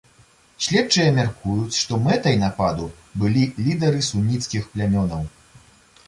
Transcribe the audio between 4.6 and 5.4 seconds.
плямёнаў.